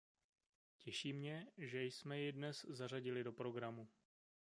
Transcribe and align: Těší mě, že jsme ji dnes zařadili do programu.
Těší 0.79 1.13
mě, 1.13 1.47
že 1.57 1.83
jsme 1.83 2.19
ji 2.19 2.31
dnes 2.31 2.65
zařadili 2.69 3.23
do 3.23 3.33
programu. 3.33 3.87